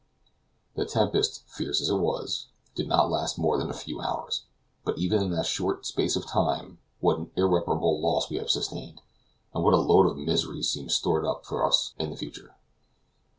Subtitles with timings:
[0.73, 4.45] The tempest, fierce as it was, did not last more than a few hours;
[4.83, 9.03] but even in that short space of time what an irreparable loss we have sustained,
[9.53, 12.55] and what a load of misery seems stored up for us in the future!